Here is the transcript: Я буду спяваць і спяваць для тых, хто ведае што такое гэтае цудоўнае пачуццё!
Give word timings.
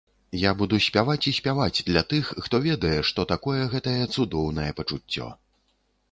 Я 0.43 0.51
буду 0.59 0.75
спяваць 0.85 1.25
і 1.31 1.33
спяваць 1.39 1.83
для 1.89 2.01
тых, 2.13 2.31
хто 2.45 2.59
ведае 2.63 2.93
што 3.09 3.25
такое 3.33 3.61
гэтае 3.75 4.03
цудоўнае 4.15 4.67
пачуццё! 4.79 5.29